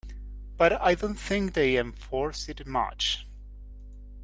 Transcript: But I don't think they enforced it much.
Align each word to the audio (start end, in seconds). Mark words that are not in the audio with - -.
But 0.57 0.81
I 0.81 0.95
don't 0.95 1.13
think 1.13 1.53
they 1.53 1.77
enforced 1.77 2.49
it 2.49 2.65
much. 2.65 3.23